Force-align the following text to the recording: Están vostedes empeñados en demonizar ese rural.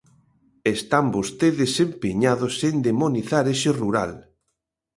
Están 0.75 1.05
vostedes 1.15 1.71
empeñados 1.87 2.55
en 2.69 2.75
demonizar 2.87 3.45
ese 3.55 3.69
rural. 3.81 4.11